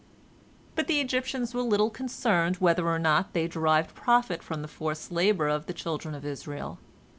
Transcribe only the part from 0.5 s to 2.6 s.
But the Egyptians were little concerned